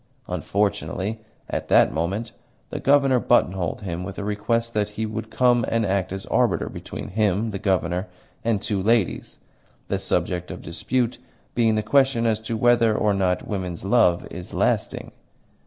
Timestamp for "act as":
5.85-6.25